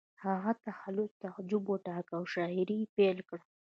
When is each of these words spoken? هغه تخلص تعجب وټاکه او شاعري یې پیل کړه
هغه 0.25 0.51
تخلص 0.67 1.11
تعجب 1.23 1.63
وټاکه 1.69 2.11
او 2.17 2.23
شاعري 2.33 2.77
یې 2.83 2.91
پیل 2.95 3.17
کړه 3.29 3.43